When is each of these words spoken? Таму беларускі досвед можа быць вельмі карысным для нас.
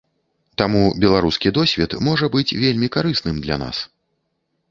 Таму 0.61 0.79
беларускі 1.03 1.51
досвед 1.57 1.91
можа 2.09 2.29
быць 2.35 2.55
вельмі 2.63 2.87
карысным 2.95 3.35
для 3.45 3.55
нас. 3.65 3.85